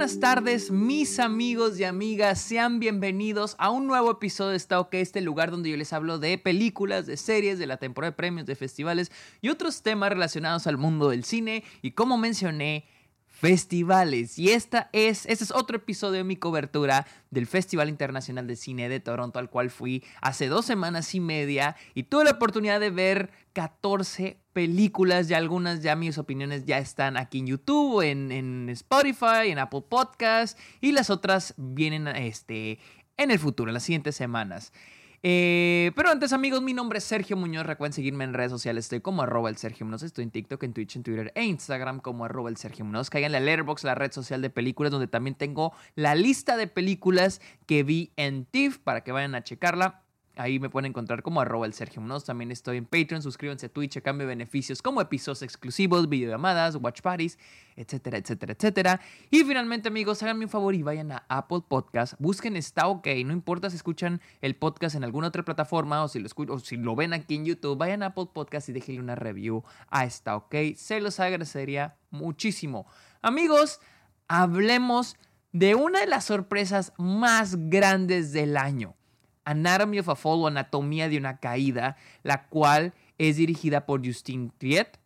buenas 0.00 0.18
tardes, 0.18 0.70
mis 0.70 1.20
amigos 1.20 1.78
y 1.78 1.84
amigas. 1.84 2.40
Sean 2.40 2.80
bienvenidos 2.80 3.54
a 3.58 3.68
un 3.68 3.86
nuevo 3.86 4.12
episodio 4.12 4.52
de 4.52 4.56
Está 4.56 4.80
OK, 4.80 4.94
este 4.94 5.20
lugar 5.20 5.50
donde 5.50 5.68
yo 5.68 5.76
les 5.76 5.92
hablo 5.92 6.18
de 6.18 6.38
películas, 6.38 7.04
de 7.04 7.18
series, 7.18 7.58
de 7.58 7.66
la 7.66 7.76
temporada 7.76 8.12
de 8.12 8.16
premios, 8.16 8.46
de 8.46 8.54
festivales 8.56 9.12
y 9.42 9.50
otros 9.50 9.82
temas 9.82 10.08
relacionados 10.08 10.66
al 10.66 10.78
mundo 10.78 11.10
del 11.10 11.24
cine. 11.24 11.64
Y 11.82 11.90
como 11.90 12.16
mencioné, 12.16 12.86
festivales. 13.40 14.38
Y 14.38 14.50
esta 14.50 14.90
es, 14.92 15.24
este 15.24 15.44
es 15.44 15.50
otro 15.50 15.78
episodio 15.78 16.18
de 16.18 16.24
mi 16.24 16.36
cobertura 16.36 17.06
del 17.30 17.46
Festival 17.46 17.88
Internacional 17.88 18.46
de 18.46 18.54
Cine 18.54 18.90
de 18.90 19.00
Toronto, 19.00 19.38
al 19.38 19.48
cual 19.48 19.70
fui 19.70 20.04
hace 20.20 20.48
dos 20.48 20.66
semanas 20.66 21.14
y 21.14 21.20
media 21.20 21.74
y 21.94 22.02
tuve 22.02 22.24
la 22.24 22.32
oportunidad 22.32 22.80
de 22.80 22.90
ver 22.90 23.30
14 23.54 24.36
películas 24.52 25.30
y 25.30 25.34
algunas 25.34 25.82
ya 25.82 25.96
mis 25.96 26.18
opiniones 26.18 26.66
ya 26.66 26.76
están 26.76 27.16
aquí 27.16 27.38
en 27.38 27.46
YouTube, 27.46 28.02
en, 28.02 28.30
en 28.30 28.68
Spotify, 28.68 29.46
en 29.46 29.58
Apple 29.58 29.84
Podcast 29.88 30.58
y 30.82 30.92
las 30.92 31.08
otras 31.08 31.54
vienen 31.56 32.08
este, 32.08 32.78
en 33.16 33.30
el 33.30 33.38
futuro, 33.38 33.70
en 33.70 33.74
las 33.74 33.84
siguientes 33.84 34.16
semanas. 34.16 34.70
Eh, 35.22 35.92
pero 35.96 36.10
antes, 36.10 36.32
amigos, 36.32 36.62
mi 36.62 36.72
nombre 36.72 36.98
es 36.98 37.04
Sergio 37.04 37.36
Muñoz. 37.36 37.66
Recuerden 37.66 37.92
seguirme 37.92 38.24
en 38.24 38.32
redes 38.32 38.50
sociales. 38.50 38.86
Estoy 38.86 39.00
como 39.00 39.22
arroba 39.22 39.50
el 39.50 39.56
Sergio 39.56 39.84
Muñoz. 39.84 40.02
Estoy 40.02 40.24
en 40.24 40.30
TikTok, 40.30 40.62
en 40.62 40.72
Twitch, 40.72 40.96
en 40.96 41.02
Twitter 41.02 41.32
e 41.34 41.44
Instagram 41.44 42.00
como 42.00 42.24
arroba 42.24 42.48
el 42.48 42.56
Sergio 42.56 42.84
Muñoz. 42.84 43.10
Caigan 43.10 43.28
en 43.28 43.32
la 43.32 43.40
Letterboxd, 43.40 43.84
la 43.84 43.94
red 43.94 44.12
social 44.12 44.40
de 44.40 44.50
películas, 44.50 44.90
donde 44.90 45.08
también 45.08 45.34
tengo 45.34 45.74
la 45.94 46.14
lista 46.14 46.56
de 46.56 46.66
películas 46.66 47.40
que 47.66 47.82
vi 47.82 48.12
en 48.16 48.46
TIFF 48.46 48.78
para 48.78 49.04
que 49.04 49.12
vayan 49.12 49.34
a 49.34 49.42
checarla. 49.42 50.02
Ahí 50.40 50.58
me 50.58 50.70
pueden 50.70 50.86
encontrar 50.86 51.22
como 51.22 51.42
arroba 51.42 51.66
el 51.66 51.74
Sergio 51.74 52.00
Munoz. 52.00 52.24
También 52.24 52.50
estoy 52.50 52.78
en 52.78 52.86
Patreon. 52.86 53.20
Suscríbanse 53.20 53.66
a 53.66 53.68
Twitch 53.68 53.98
a 53.98 54.00
cambio 54.00 54.26
beneficios 54.26 54.80
como 54.80 55.02
episodios 55.02 55.42
exclusivos, 55.42 56.08
videollamadas, 56.08 56.76
watch 56.76 57.02
parties, 57.02 57.38
etcétera, 57.76 58.16
etcétera, 58.16 58.54
etcétera. 58.54 59.00
Y 59.30 59.44
finalmente, 59.44 59.88
amigos, 59.88 60.22
háganme 60.22 60.46
un 60.46 60.50
favor 60.50 60.74
y 60.74 60.82
vayan 60.82 61.12
a 61.12 61.26
Apple 61.28 61.60
Podcast. 61.68 62.14
Busquen 62.18 62.56
Está 62.56 62.86
OK. 62.86 63.06
No 63.26 63.34
importa 63.34 63.68
si 63.68 63.76
escuchan 63.76 64.22
el 64.40 64.56
podcast 64.56 64.96
en 64.96 65.04
alguna 65.04 65.28
otra 65.28 65.44
plataforma 65.44 66.02
o 66.02 66.08
si 66.08 66.20
lo, 66.20 66.30
o 66.48 66.58
si 66.58 66.78
lo 66.78 66.96
ven 66.96 67.12
aquí 67.12 67.34
en 67.34 67.44
YouTube. 67.44 67.76
Vayan 67.76 68.02
a 68.02 68.06
Apple 68.06 68.28
Podcast 68.32 68.70
y 68.70 68.72
déjenle 68.72 69.02
una 69.02 69.16
review 69.16 69.62
a 69.90 70.06
Está 70.06 70.36
OK. 70.36 70.54
Se 70.74 71.02
los 71.02 71.20
agradecería 71.20 71.98
muchísimo. 72.08 72.86
Amigos, 73.20 73.78
hablemos 74.26 75.18
de 75.52 75.74
una 75.74 76.00
de 76.00 76.06
las 76.06 76.24
sorpresas 76.24 76.94
más 76.96 77.68
grandes 77.68 78.32
del 78.32 78.56
año. 78.56 78.96
Anatomy 79.44 79.98
of 79.98 80.08
a 80.08 80.16
Fall 80.16 80.42
o 80.42 80.46
Anatomía 80.46 81.08
de 81.08 81.18
una 81.18 81.38
Caída, 81.38 81.96
la 82.22 82.46
cual 82.46 82.92
es 83.18 83.36
dirigida 83.36 83.86
por 83.86 84.04
Justine 84.04 84.50
Triet 84.58 85.00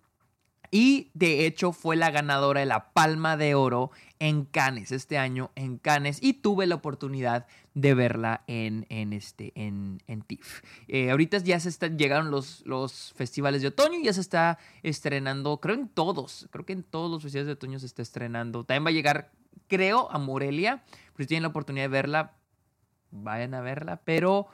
y 0.74 1.12
de 1.14 1.46
hecho 1.46 1.70
fue 1.70 1.94
la 1.94 2.10
ganadora 2.10 2.58
de 2.58 2.66
la 2.66 2.92
Palma 2.92 3.36
de 3.36 3.54
Oro 3.54 3.92
en 4.18 4.44
Cannes 4.44 4.90
este 4.90 5.18
año 5.18 5.52
en 5.54 5.78
Cannes 5.78 6.18
y 6.20 6.32
tuve 6.32 6.66
la 6.66 6.74
oportunidad 6.74 7.46
de 7.74 7.94
verla 7.94 8.42
en, 8.48 8.84
en 8.88 9.12
este, 9.12 9.52
en, 9.54 10.02
en 10.08 10.22
TIFF. 10.22 10.62
Eh, 10.88 11.12
ahorita 11.12 11.38
ya 11.38 11.60
se 11.60 11.68
están, 11.68 11.96
llegaron 11.96 12.32
los, 12.32 12.66
los 12.66 13.12
festivales 13.14 13.62
de 13.62 13.68
otoño 13.68 14.00
y 14.00 14.04
ya 14.04 14.12
se 14.12 14.20
está 14.20 14.58
estrenando, 14.82 15.60
creo 15.60 15.76
en 15.76 15.86
todos, 15.86 16.48
creo 16.50 16.66
que 16.66 16.72
en 16.72 16.82
todos 16.82 17.08
los 17.08 17.22
festivales 17.22 17.46
de 17.46 17.52
otoño 17.52 17.78
se 17.78 17.86
está 17.86 18.02
estrenando. 18.02 18.64
También 18.64 18.86
va 18.86 18.88
a 18.88 18.94
llegar, 18.94 19.30
creo, 19.68 20.10
a 20.10 20.18
Morelia, 20.18 20.82
pues 21.14 21.26
si 21.26 21.28
tienen 21.28 21.42
la 21.42 21.50
oportunidad 21.50 21.84
de 21.84 21.88
verla, 21.88 22.32
vayan 23.14 23.54
a 23.54 23.60
verla. 23.60 24.00
Pero 24.04 24.48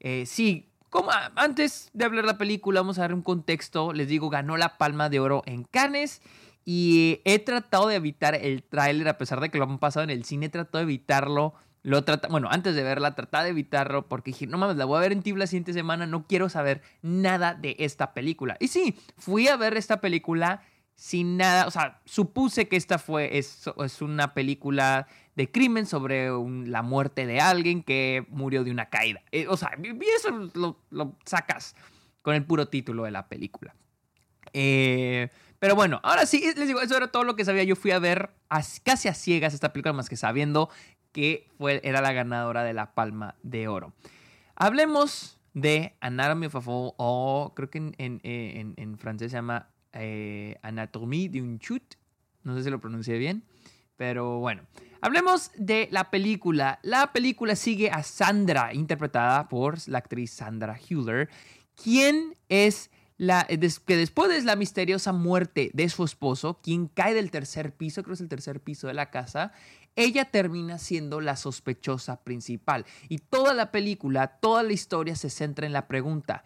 eh, 0.00 0.24
sí, 0.26 0.70
como 0.90 1.10
antes 1.34 1.90
de 1.92 2.04
hablar 2.04 2.24
la 2.24 2.38
película, 2.38 2.80
vamos 2.80 2.98
a 2.98 3.02
dar 3.02 3.14
un 3.14 3.22
contexto. 3.22 3.92
Les 3.92 4.08
digo, 4.08 4.30
ganó 4.30 4.56
la 4.56 4.78
Palma 4.78 5.08
de 5.08 5.20
Oro 5.20 5.42
en 5.46 5.64
Cannes. 5.64 6.22
Y 6.64 7.20
he 7.24 7.38
tratado 7.40 7.88
de 7.88 7.96
evitar 7.96 8.34
el 8.34 8.62
tráiler, 8.62 9.08
a 9.08 9.18
pesar 9.18 9.40
de 9.40 9.50
que 9.50 9.58
lo 9.58 9.64
han 9.64 9.78
pasado 9.78 10.04
en 10.04 10.10
el 10.10 10.24
cine, 10.24 10.46
he 10.46 10.48
tratado 10.48 10.78
de 10.78 10.84
evitarlo. 10.84 11.54
Lo 11.82 12.02
trata, 12.04 12.28
bueno, 12.28 12.48
antes 12.50 12.74
de 12.74 12.82
verla, 12.82 13.14
trataba 13.14 13.44
de 13.44 13.50
evitarlo 13.50 14.08
porque 14.08 14.30
dije, 14.30 14.46
no 14.46 14.56
mames, 14.56 14.76
la 14.76 14.86
voy 14.86 14.96
a 14.96 15.00
ver 15.00 15.12
en 15.12 15.22
TIFF 15.22 15.36
la 15.36 15.46
siguiente 15.46 15.74
semana, 15.74 16.06
no 16.06 16.26
quiero 16.26 16.48
saber 16.48 16.80
nada 17.02 17.52
de 17.52 17.76
esta 17.78 18.14
película. 18.14 18.56
Y 18.58 18.68
sí, 18.68 18.98
fui 19.18 19.48
a 19.48 19.56
ver 19.56 19.76
esta 19.76 20.00
película 20.00 20.62
sin 20.94 21.36
nada, 21.36 21.66
o 21.66 21.70
sea, 21.70 22.00
supuse 22.06 22.68
que 22.68 22.76
esta 22.76 22.98
fue, 22.98 23.36
es, 23.36 23.68
es 23.84 24.00
una 24.00 24.32
película 24.32 25.08
de 25.36 25.50
crimen 25.50 25.86
sobre 25.86 26.28
la 26.66 26.82
muerte 26.82 27.26
de 27.26 27.40
alguien 27.40 27.82
que 27.82 28.26
murió 28.30 28.64
de 28.64 28.70
una 28.70 28.88
caída. 28.88 29.22
Eh, 29.32 29.46
o 29.48 29.56
sea, 29.56 29.76
eso 30.16 30.50
lo, 30.90 31.16
sacas 31.24 31.74
con 32.22 32.34
el 32.34 32.44
puro 32.44 32.68
título 32.68 33.04
de 33.04 33.10
la 33.10 33.28
película. 33.28 33.74
Eh, 34.52 35.28
pero 35.58 35.74
bueno, 35.74 36.00
ahora 36.02 36.26
sí, 36.26 36.44
les 36.56 36.68
digo, 36.68 36.80
eso 36.80 36.96
era 36.96 37.08
todo 37.08 37.24
lo 37.24 37.36
que 37.36 37.44
sabía. 37.44 37.64
Yo 37.64 37.74
fui 37.76 37.90
a 37.90 37.98
ver 37.98 38.30
casi 38.84 39.08
a 39.08 39.14
ciegas 39.14 39.54
esta 39.54 39.72
película, 39.72 39.92
más 39.92 40.08
que 40.08 40.16
sabiendo 40.16 40.70
que 41.12 41.48
fue, 41.58 41.80
era 41.84 42.00
la 42.00 42.12
ganadora 42.12 42.64
de 42.64 42.72
la 42.72 42.94
Palma 42.94 43.36
de 43.42 43.68
Oro. 43.68 43.92
Hablemos 44.56 45.38
de 45.54 45.94
Anatomy 46.00 46.46
of 46.46 46.56
a 46.56 46.60
Fall, 46.60 46.92
o 46.96 47.52
creo 47.54 47.70
que 47.70 47.78
en, 47.78 47.94
en, 47.96 48.98
francés 48.98 49.30
se 49.30 49.36
llama 49.38 49.70
eh, 49.92 50.58
Anatomie 50.62 51.28
de 51.28 51.40
un 51.40 51.58
chute. 51.60 51.96
No 52.42 52.56
sé 52.56 52.64
si 52.64 52.70
lo 52.70 52.80
pronuncié 52.80 53.16
bien, 53.16 53.44
pero 53.96 54.38
bueno. 54.38 54.62
Hablemos 55.00 55.50
de 55.56 55.88
la 55.90 56.10
película. 56.10 56.78
La 56.82 57.12
película 57.12 57.56
sigue 57.56 57.90
a 57.90 58.02
Sandra, 58.02 58.72
interpretada 58.72 59.48
por 59.48 59.76
la 59.86 59.98
actriz 59.98 60.30
Sandra 60.30 60.78
Hüller, 60.78 61.28
quien 61.74 62.34
es 62.48 62.90
la 63.16 63.46
que 63.46 63.96
después 63.96 64.28
de 64.28 64.42
la 64.42 64.56
misteriosa 64.56 65.12
muerte 65.12 65.70
de 65.74 65.88
su 65.88 66.04
esposo, 66.04 66.60
quien 66.62 66.88
cae 66.88 67.14
del 67.14 67.30
tercer 67.30 67.76
piso, 67.76 68.02
creo 68.02 68.12
que 68.12 68.14
es 68.14 68.20
el 68.22 68.28
tercer 68.28 68.60
piso 68.60 68.88
de 68.88 68.94
la 68.94 69.10
casa, 69.10 69.52
ella 69.94 70.24
termina 70.30 70.78
siendo 70.78 71.20
la 71.20 71.36
sospechosa 71.36 72.22
principal. 72.24 72.84
Y 73.08 73.18
toda 73.18 73.54
la 73.54 73.70
película, 73.70 74.38
toda 74.40 74.62
la 74.62 74.72
historia 74.72 75.14
se 75.14 75.30
centra 75.30 75.66
en 75.66 75.72
la 75.72 75.86
pregunta, 75.86 76.44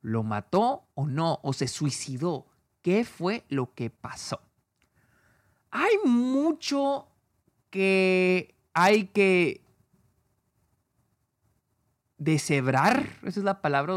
¿lo 0.00 0.22
mató 0.22 0.88
o 0.94 1.06
no? 1.06 1.40
¿O 1.42 1.52
se 1.52 1.68
suicidó? 1.68 2.46
¿Qué 2.82 3.04
fue 3.04 3.44
lo 3.48 3.72
que 3.74 3.90
pasó? 3.90 4.40
Hay 5.72 5.96
mucho 6.04 7.08
que 7.70 8.54
hay 8.74 9.06
que 9.06 9.64
deshebrar, 12.18 13.08
esa 13.24 13.40
es 13.40 13.44
la 13.44 13.62
palabra, 13.62 13.94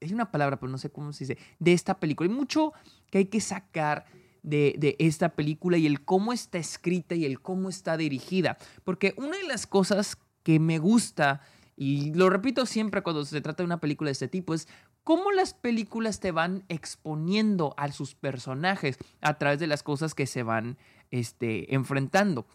es 0.00 0.12
una 0.12 0.30
palabra, 0.30 0.58
pero 0.58 0.72
no 0.72 0.78
sé 0.78 0.90
cómo 0.90 1.12
se 1.12 1.24
dice, 1.24 1.38
de 1.58 1.74
esta 1.74 2.00
película. 2.00 2.28
Hay 2.28 2.34
mucho 2.34 2.72
que 3.10 3.18
hay 3.18 3.26
que 3.26 3.42
sacar 3.42 4.06
de, 4.42 4.74
de, 4.78 4.96
esta 4.98 5.28
película 5.34 5.76
y 5.76 5.86
el 5.86 6.02
cómo 6.02 6.32
está 6.32 6.56
escrita 6.56 7.14
y 7.14 7.26
el 7.26 7.42
cómo 7.42 7.68
está 7.68 7.98
dirigida. 7.98 8.56
Porque 8.82 9.12
una 9.18 9.36
de 9.36 9.44
las 9.44 9.66
cosas 9.66 10.16
que 10.42 10.58
me 10.58 10.78
gusta, 10.78 11.42
y 11.76 12.14
lo 12.14 12.30
repito 12.30 12.64
siempre 12.64 13.02
cuando 13.02 13.26
se 13.26 13.42
trata 13.42 13.62
de 13.62 13.66
una 13.66 13.80
película 13.80 14.08
de 14.08 14.12
este 14.12 14.28
tipo, 14.28 14.54
es 14.54 14.68
cómo 15.10 15.32
las 15.32 15.54
películas 15.54 16.20
te 16.20 16.30
van 16.30 16.62
exponiendo 16.68 17.74
a 17.76 17.90
sus 17.90 18.14
personajes 18.14 18.96
a 19.20 19.38
través 19.38 19.58
de 19.58 19.66
las 19.66 19.82
cosas 19.82 20.14
que 20.14 20.24
se 20.24 20.44
van 20.44 20.78
este, 21.10 21.74
enfrentando. 21.74 22.46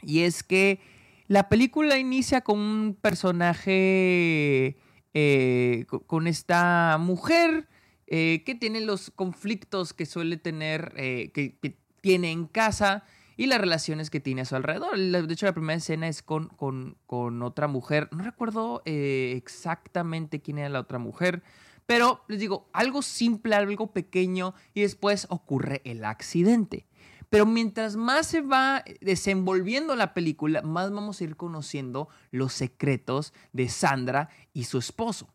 Y 0.00 0.20
es 0.20 0.44
que 0.44 0.78
la 1.26 1.48
película 1.48 1.98
inicia 1.98 2.42
con 2.42 2.60
un 2.60 2.94
personaje, 2.94 4.76
eh, 5.14 5.84
con 6.06 6.28
esta 6.28 6.96
mujer 7.00 7.66
eh, 8.06 8.44
que 8.46 8.54
tiene 8.54 8.82
los 8.82 9.10
conflictos 9.10 9.92
que 9.92 10.06
suele 10.06 10.36
tener, 10.36 10.92
eh, 10.96 11.32
que, 11.34 11.76
tiene 12.00 12.30
en 12.30 12.46
casa 12.46 13.02
y 13.36 13.46
las 13.46 13.60
relaciones 13.60 14.10
que 14.10 14.20
tiene 14.20 14.42
a 14.42 14.44
su 14.44 14.54
alrededor. 14.54 14.96
De 14.96 15.34
hecho, 15.34 15.46
la 15.46 15.54
primera 15.54 15.76
escena 15.76 16.06
es 16.06 16.22
con, 16.22 16.50
con, 16.50 16.98
con 17.08 17.42
otra 17.42 17.66
mujer. 17.66 18.08
No 18.12 18.22
recuerdo 18.22 18.80
exactamente 18.84 20.40
quién 20.40 20.58
era 20.58 20.68
la 20.68 20.78
otra 20.78 21.00
mujer. 21.00 21.42
Pero 21.90 22.22
les 22.28 22.38
digo, 22.38 22.70
algo 22.72 23.02
simple, 23.02 23.56
algo 23.56 23.90
pequeño 23.90 24.54
y 24.74 24.82
después 24.82 25.26
ocurre 25.28 25.82
el 25.84 26.04
accidente. 26.04 26.86
Pero 27.28 27.46
mientras 27.46 27.96
más 27.96 28.28
se 28.28 28.42
va 28.42 28.84
desenvolviendo 29.00 29.96
la 29.96 30.14
película, 30.14 30.62
más 30.62 30.92
vamos 30.92 31.20
a 31.20 31.24
ir 31.24 31.34
conociendo 31.34 32.08
los 32.30 32.52
secretos 32.52 33.32
de 33.52 33.68
Sandra 33.68 34.28
y 34.52 34.66
su 34.66 34.78
esposo. 34.78 35.34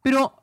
Pero 0.00 0.40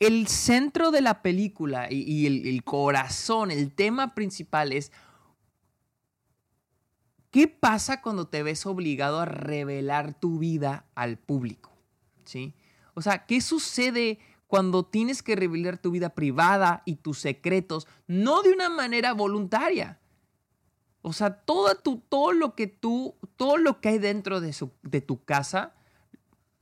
el 0.00 0.28
centro 0.28 0.90
de 0.90 1.00
la 1.00 1.22
película 1.22 1.90
y, 1.90 2.26
el, 2.26 2.46
el 2.46 2.62
corazón, 2.62 3.50
el 3.50 3.72
tema 3.72 4.14
principal 4.14 4.74
es 4.74 4.92
¿Qué 7.30 7.48
pasa 7.48 8.02
cuando 8.02 8.26
te 8.26 8.42
ves 8.42 8.66
obligado 8.66 9.20
a 9.20 9.24
revelar 9.24 10.12
tu 10.12 10.38
vida 10.38 10.84
al 10.94 11.16
público? 11.16 11.72
¿Sí? 12.26 12.54
O 12.94 13.02
sea, 13.02 13.26
¿qué 13.26 13.40
sucede 13.40 14.18
cuando 14.54 14.84
tienes 14.84 15.22
que 15.24 15.34
revelar 15.34 15.78
tu 15.78 15.90
vida 15.90 16.10
privada 16.10 16.84
y 16.84 16.94
tus 16.94 17.18
secretos, 17.18 17.88
no 18.06 18.42
de 18.42 18.52
una 18.52 18.68
manera 18.68 19.12
voluntaria. 19.12 19.98
O 21.02 21.12
sea, 21.12 21.40
todo, 21.40 21.74
tu, 21.74 21.98
todo 22.08 22.32
lo 22.32 22.54
que 22.54 22.68
tú, 22.68 23.16
todo 23.36 23.56
lo 23.56 23.80
que 23.80 23.88
hay 23.88 23.98
dentro 23.98 24.40
de, 24.40 24.52
su, 24.52 24.70
de 24.82 25.00
tu 25.00 25.24
casa, 25.24 25.74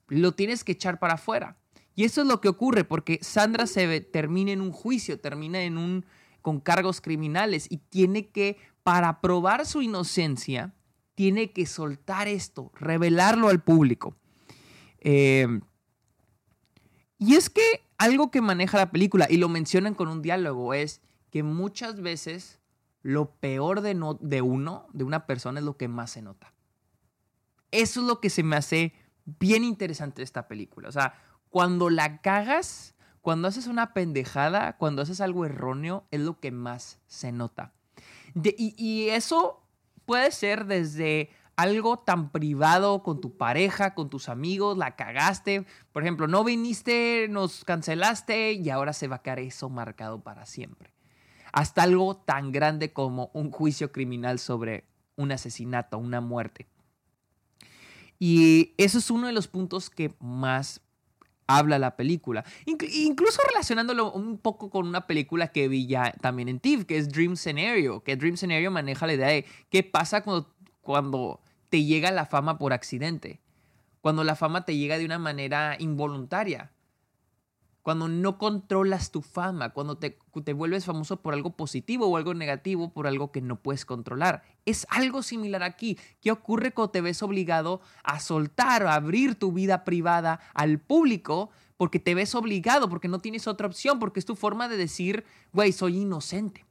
lo 0.09 0.33
tienes 0.33 0.65
que 0.65 0.73
echar 0.73 0.99
para 0.99 1.15
afuera. 1.15 1.59
Y 1.95 2.05
eso 2.05 2.23
es 2.23 2.27
lo 2.27 2.41
que 2.41 2.49
ocurre, 2.49 2.85
porque 2.85 3.19
Sandra 3.21 3.67
se 3.67 4.01
termina 4.01 4.53
en 4.53 4.63
un 4.63 4.73
juicio, 4.73 5.21
termina 5.21 5.63
en 5.63 5.77
un, 5.77 6.07
con 6.41 6.61
cargos 6.61 7.03
criminales 7.03 7.67
y 7.69 7.77
tiene 7.77 8.29
que 8.29 8.57
para 8.83 9.21
probar 9.21 9.67
su 9.67 9.83
inocencia, 9.83 10.73
tiene 11.15 11.53
que 11.53 11.67
soltar 11.67 12.27
esto, 12.27 12.73
revelarlo 12.75 13.49
al 13.51 13.63
público. 13.63 14.17
Eh, 15.01 15.61
y 17.23 17.37
es 17.37 17.51
que 17.51 17.63
algo 17.99 18.33
que 18.33 18.41
maneja 18.41 18.79
la 18.79 18.91
película, 18.91 19.29
y 19.31 19.37
lo 19.37 19.49
mencionan 19.49 19.95
con 19.95 20.09
un 20.09 20.23
diálogo, 20.23 20.75
es 20.75 21.01
que 21.31 21.45
muchas 21.45 22.01
veces 22.01 22.59
lo 23.03 23.31
peor 23.37 23.81
de, 23.81 23.95
no, 23.95 24.15
de 24.15 24.43
uno, 24.43 24.89
de 24.93 25.05
una 25.05 25.25
persona, 25.25 25.61
es 25.61 25.65
lo 25.65 25.77
que 25.77 25.87
más 25.87 26.11
se 26.11 26.21
nota. 26.21 26.53
Eso 27.71 28.01
es 28.01 28.07
lo 28.07 28.21
que 28.21 28.29
se 28.29 28.43
me 28.43 28.57
hace 28.57 28.93
bien 29.25 29.63
interesante 29.63 30.17
de 30.17 30.25
esta 30.25 30.49
película. 30.49 30.89
O 30.89 30.93
sea, 30.93 31.15
cuando 31.49 31.91
la 31.91 32.21
cagas, 32.23 32.97
cuando 33.21 33.47
haces 33.47 33.69
una 33.69 33.95
pendejada, 33.95 34.77
cuando 34.77 35.03
haces 35.03 35.21
algo 35.21 35.47
erróneo, 35.47 36.09
es 36.11 36.21
lo 36.21 36.41
que 36.41 36.51
más 36.51 36.99
se 37.07 37.31
nota. 37.31 37.73
y, 38.35 38.75
y 38.77 39.11
eso 39.11 39.63
puede 40.07 40.33
ser 40.33 40.67
desde 40.67 41.31
algo 41.57 41.99
tan 41.99 42.31
privado 42.31 43.03
con 43.03 43.21
tu 43.21 43.37
pareja, 43.37 43.95
con 43.95 44.11
tus 44.11 44.29
amigos, 44.29 44.77
la 44.77 44.97
cagaste. 44.97 45.65
Por 45.93 46.03
ejemplo, 46.03 46.27
no 46.27 46.45
viniste, 46.45 47.27
nos 47.29 47.65
cancelaste 47.65 48.53
y 48.53 48.71
ahora 48.71 48.93
se 48.93 49.09
va 49.09 49.17
a 49.17 49.23
quedar 49.23 49.39
eso 49.41 49.69
marcado 49.69 50.21
para 50.21 50.47
siempre. 50.47 50.93
Hasta 51.53 51.83
algo 51.83 52.17
tan 52.17 52.53
grande 52.53 52.93
como 52.93 53.31
un 53.35 53.51
juicio 53.51 53.93
criminal 53.93 54.39
sobre 54.39 54.85
un 55.17 55.33
asesinato, 55.33 55.99
una 55.99 56.21
muerte. 56.21 56.67
Y 58.19 58.73
eso 58.79 58.99
es 58.99 59.11
uno 59.11 59.27
de 59.27 59.33
los 59.33 59.49
puntos 59.49 59.91
que 59.91 60.15
más 60.21 60.81
habla 61.47 61.79
la 61.79 61.97
película. 61.97 62.45
incluso 62.65 63.41
relacionándolo 63.49 64.13
un 64.13 64.39
poco 64.39 64.71
con 64.71 64.87
una 64.87 65.07
película 65.07 65.49
que 65.49 65.69
vi 65.69 65.87
ya 65.87 66.13
también 66.21 66.49
en 66.49 66.61
TIFF, 66.61 66.85
que 66.85 66.97
es 66.97 67.09
Dream 67.09 67.37
Scenario, 67.37 68.03
que 68.03 68.17
Dream 68.17 68.37
Scenario 68.37 68.71
maneja 68.71 69.07
la 69.07 69.15
idea 69.15 69.29
de 69.29 69.45
qué 69.71 69.83
pasa 69.83 70.23
cuando, 70.23 70.55
cuando 70.83 71.41
te 71.71 71.85
llega 71.85 72.11
la 72.11 72.27
fama 72.27 72.59
por 72.59 72.75
accidente, 72.75 73.41
cuando 74.03 74.25
la 74.25 74.37
fama 74.37 74.65
te 74.65 74.77
llega 74.77 74.99
de 74.99 75.07
una 75.07 75.19
manera 75.19 75.77
involuntaria, 75.79 76.73
cuando 77.83 78.09
no 78.09 78.39
controlas 78.39 79.11
tu 79.11 79.23
fama, 79.23 79.71
cuando 79.71 79.99
te, 79.99 80.17
te, 80.45 80.53
vuelves 80.53 80.85
famoso 80.85 81.21
por 81.21 81.35
algo 81.35 81.57
positivo 81.57 82.07
o 82.07 82.17
algo 82.17 82.33
negativo, 82.33 82.93
por 82.93 83.07
algo 83.07 83.33
que 83.33 83.41
no 83.41 83.57
puedes 83.61 83.85
controlar. 83.85 84.43
Es 84.65 84.87
algo 84.89 85.23
similar 85.23 85.63
aquí. 85.65 85.99
¿Qué 86.21 86.31
ocurre 86.31 86.73
cuando 86.73 86.93
te 86.93 87.01
ves 87.01 87.23
obligado 87.23 87.81
a 88.05 88.21
soltar 88.21 88.87
a 88.87 88.95
abrir 88.95 89.35
tu 89.35 89.53
vida 89.53 89.83
privada 89.83 90.39
al 90.55 90.79
público? 90.79 91.51
Porque 91.77 91.99
te 91.99 92.15
ves 92.15 92.37
obligado, 92.37 92.89
porque 92.89 93.09
no 93.09 93.19
tienes 93.19 93.49
otra 93.49 93.67
opción, 93.67 93.99
porque 93.99 94.21
es 94.21 94.27
tu 94.27 94.37
forma 94.37 94.69
de 94.69 94.77
decir, 94.77 95.25
güey, 95.53 95.73
soy 95.73 95.99
inocente. 95.99 96.65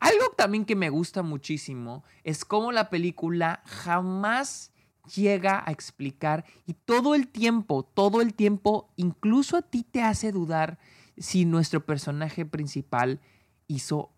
Algo 0.00 0.30
también 0.36 0.64
que 0.64 0.76
me 0.76 0.90
gusta 0.90 1.22
muchísimo 1.22 2.04
es 2.22 2.44
cómo 2.44 2.72
la 2.72 2.90
película 2.90 3.62
jamás 3.66 4.72
llega 5.14 5.62
a 5.66 5.70
explicar 5.70 6.44
y 6.66 6.74
todo 6.74 7.14
el 7.14 7.28
tiempo, 7.28 7.84
todo 7.84 8.20
el 8.20 8.34
tiempo, 8.34 8.92
incluso 8.96 9.56
a 9.56 9.62
ti 9.62 9.84
te 9.84 10.02
hace 10.02 10.32
dudar 10.32 10.78
si 11.16 11.44
nuestro 11.44 11.84
personaje 11.84 12.44
principal 12.44 13.20
hizo 13.66 14.12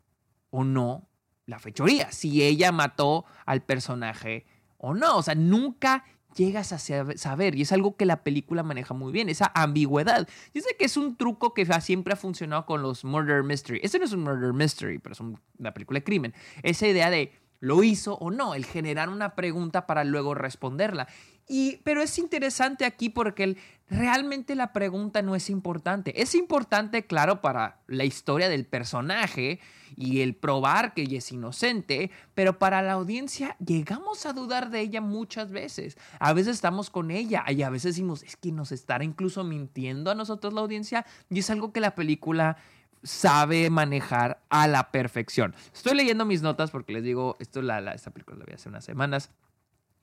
o 0.51 0.65
no 0.65 1.09
la 1.45 1.59
fechoría, 1.59 2.11
si 2.11 2.43
ella 2.43 2.73
mató 2.73 3.25
al 3.45 3.63
personaje 3.63 4.47
o 4.79 4.95
no. 4.95 5.17
O 5.19 5.23
sea, 5.23 5.35
nunca 5.35 6.05
llegas 6.37 6.73
a 6.73 6.79
saber. 6.79 7.55
Y 7.55 7.63
es 7.63 7.73
algo 7.73 7.97
que 7.97 8.07
la 8.07 8.23
película 8.23 8.63
maneja 8.63 8.95
muy 8.95 9.13
bien, 9.13 9.29
esa 9.29 9.51
ambigüedad. 9.55 10.29
Yo 10.55 10.63
sé 10.63 10.77
que 10.79 10.85
es 10.85 10.97
un 10.97 11.17
truco 11.17 11.55
que 11.55 11.67
siempre 11.81 12.13
ha 12.13 12.17
funcionado 12.17 12.67
con 12.67 12.83
los 12.83 13.05
murder 13.05 13.43
mystery. 13.43 13.81
Este 13.83 13.99
no 13.99 14.05
es 14.05 14.13
un 14.13 14.23
murder 14.23 14.53
mystery, 14.53 14.99
pero 14.99 15.15
es 15.15 15.21
una 15.21 15.75
película 15.75 15.99
de 15.99 16.05
crimen. 16.05 16.35
Esa 16.63 16.87
idea 16.87 17.11
de 17.11 17.33
lo 17.61 17.83
hizo 17.83 18.15
o 18.17 18.31
no, 18.31 18.55
el 18.55 18.65
generar 18.65 19.09
una 19.09 19.35
pregunta 19.35 19.87
para 19.87 20.05
luego 20.05 20.35
responderla. 20.35 21.09
Y, 21.49 21.79
pero 21.85 22.03
es 22.03 22.19
interesante 22.19 22.85
aquí 22.85 23.09
porque 23.09 23.57
realmente 23.89 24.55
la 24.55 24.73
pregunta 24.73 25.23
no 25.23 25.35
es 25.35 25.51
importante. 25.51 26.21
Es 26.21 26.35
importante, 26.35 27.07
claro, 27.07 27.41
para 27.41 27.81
la 27.87 28.05
historia 28.05 28.49
del 28.49 28.67
personaje 28.67 29.61
y 29.97 30.21
el 30.21 30.35
probar 30.35 30.93
que 30.95 31.03
ella 31.03 31.19
es 31.19 31.31
inocente, 31.33 32.11
pero 32.35 32.59
para 32.59 32.83
la 32.83 32.93
audiencia 32.93 33.57
llegamos 33.65 34.27
a 34.27 34.33
dudar 34.33 34.71
de 34.71 34.81
ella 34.81 35.01
muchas 35.01 35.53
veces. 35.53 35.97
A 36.19 36.33
veces 36.33 36.57
estamos 36.57 36.91
con 36.91 37.11
ella 37.11 37.45
y 37.49 37.63
a 37.63 37.71
veces 37.71 37.95
decimos, 37.95 38.23
es 38.23 38.37
que 38.37 38.53
nos 38.53 38.73
estará 38.73 39.05
incluso 39.05 39.45
mintiendo 39.45 40.11
a 40.11 40.15
nosotros 40.15 40.53
la 40.53 40.61
audiencia 40.61 41.07
y 41.31 41.39
es 41.39 41.51
algo 41.51 41.73
que 41.73 41.81
la 41.81 41.95
película 41.95 42.57
sabe 43.03 43.71
manejar 43.71 44.43
a 44.49 44.67
la 44.67 44.91
perfección. 44.91 45.55
Estoy 45.73 45.95
leyendo 45.95 46.25
mis 46.25 46.43
notas 46.43 46.71
porque 46.71 46.93
les 46.93 47.05
digo, 47.05 47.37
esto 47.39 47.63
la, 47.63 47.79
esta 47.93 48.11
película 48.11 48.39
la 48.39 48.45
vi 48.45 48.55
hace 48.55 48.69
unas 48.69 48.85
semanas. 48.85 49.31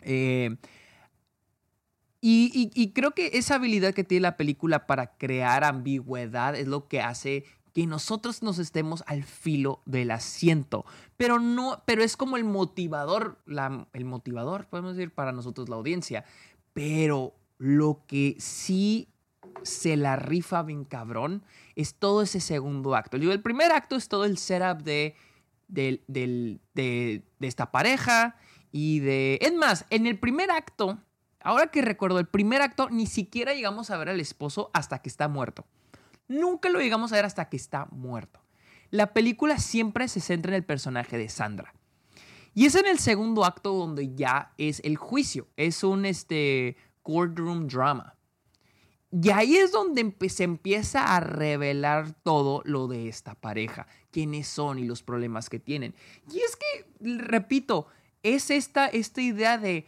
Eh, 0.01 0.55
y, 2.25 2.93
creo 2.93 3.11
que 3.11 3.31
esa 3.33 3.55
habilidad 3.55 3.93
que 3.93 4.05
tiene 4.05 4.21
la 4.21 4.37
película 4.37 4.87
para 4.87 5.17
crear 5.17 5.65
ambigüedad 5.65 6.55
es 6.55 6.67
lo 6.67 6.87
que 6.87 7.01
hace 7.01 7.43
que 7.73 7.85
nosotros 7.85 8.41
nos 8.41 8.59
estemos 8.59 9.03
al 9.07 9.25
filo 9.25 9.81
del 9.85 10.09
asiento. 10.09 10.85
Pero 11.17 11.39
no, 11.39 11.83
pero 11.85 12.01
es 12.01 12.15
como 12.15 12.37
el 12.37 12.45
motivador, 12.45 13.39
el 13.91 14.05
motivador, 14.05 14.67
podemos 14.67 14.95
decir, 14.95 15.13
para 15.13 15.33
nosotros 15.33 15.67
la 15.67 15.75
audiencia. 15.75 16.23
Pero 16.71 17.35
lo 17.57 18.05
que 18.07 18.37
sí 18.39 19.09
se 19.63 19.97
la 19.97 20.15
rifa 20.15 20.63
bien 20.63 20.85
cabrón 20.85 21.43
es 21.75 21.95
todo 21.95 22.21
ese 22.21 22.39
segundo 22.39 22.95
acto. 22.95 23.17
El 23.17 23.41
primer 23.41 23.73
acto 23.73 23.97
es 23.97 24.07
todo 24.07 24.23
el 24.23 24.37
setup 24.37 24.81
de, 24.83 25.17
de, 25.67 25.99
de 26.07 27.21
esta 27.41 27.69
pareja 27.69 28.37
y 28.71 28.99
de... 28.99 29.39
Es 29.41 29.53
más, 29.53 29.85
en 29.89 30.07
el 30.07 30.17
primer 30.17 30.51
acto 30.51 30.99
Ahora 31.43 31.67
que 31.67 31.81
recuerdo, 31.81 32.19
el 32.19 32.27
primer 32.27 32.61
acto 32.61 32.89
ni 32.89 33.05
siquiera 33.05 33.53
llegamos 33.53 33.91
a 33.91 33.97
ver 33.97 34.09
al 34.09 34.19
esposo 34.19 34.71
hasta 34.73 34.99
que 34.99 35.09
está 35.09 35.27
muerto. 35.27 35.65
Nunca 36.27 36.69
lo 36.69 36.79
llegamos 36.79 37.11
a 37.11 37.15
ver 37.15 37.25
hasta 37.25 37.49
que 37.49 37.57
está 37.57 37.87
muerto. 37.91 38.41
La 38.89 39.13
película 39.13 39.57
siempre 39.57 40.07
se 40.07 40.21
centra 40.21 40.51
en 40.51 40.55
el 40.55 40.63
personaje 40.63 41.17
de 41.17 41.27
Sandra. 41.27 41.73
Y 42.53 42.65
es 42.65 42.75
en 42.75 42.85
el 42.85 42.99
segundo 42.99 43.45
acto 43.45 43.73
donde 43.73 44.13
ya 44.15 44.53
es 44.57 44.79
el 44.83 44.97
juicio. 44.97 45.47
Es 45.57 45.83
un 45.83 46.05
este, 46.05 46.77
courtroom 47.01 47.67
drama. 47.67 48.15
Y 49.11 49.29
ahí 49.29 49.57
es 49.57 49.71
donde 49.71 50.15
se 50.29 50.43
empieza 50.43 51.15
a 51.15 51.19
revelar 51.19 52.13
todo 52.23 52.63
lo 52.65 52.87
de 52.87 53.07
esta 53.07 53.35
pareja, 53.35 53.85
quiénes 54.09 54.47
son 54.47 54.79
y 54.79 54.85
los 54.85 55.03
problemas 55.03 55.49
que 55.49 55.59
tienen. 55.59 55.93
Y 56.31 56.39
es 56.39 56.55
que, 56.55 56.87
repito, 57.17 57.87
es 58.23 58.49
esta, 58.49 58.87
esta 58.87 59.21
idea 59.21 59.59
de 59.59 59.85